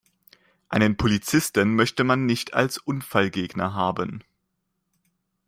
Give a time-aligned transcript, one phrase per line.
[0.67, 4.23] Einen Polizisten möchte man nicht als Unfallgegner haben.